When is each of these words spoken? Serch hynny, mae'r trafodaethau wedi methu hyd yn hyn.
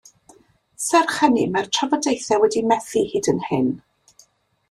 Serch 0.85 1.17
hynny, 1.17 1.43
mae'r 1.57 1.67
trafodaethau 1.77 2.41
wedi 2.45 2.63
methu 2.71 3.03
hyd 3.13 3.29
yn 3.35 3.43
hyn. 3.51 3.69